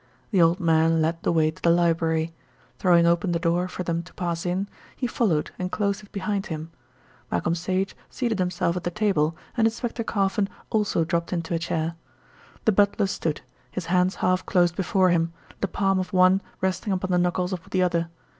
[0.31, 2.33] The old man led the way to the library.
[2.79, 6.47] Throwing open the door for them to pass in, he followed and closed it behind
[6.47, 6.71] him.
[7.29, 11.93] Malcolm Sage seated himself at the table and Inspector Carfon also dropped into a chair.
[12.65, 17.11] The butler stood, his hands half closed before him, the palm of one resting upon
[17.11, 18.09] the knuckles of the other.